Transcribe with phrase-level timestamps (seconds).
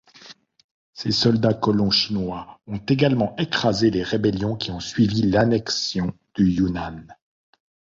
[0.93, 7.05] Ces soldats-colons chinois ont également écrasé les rébellions qui ont suivi l'annexion du Yunnan.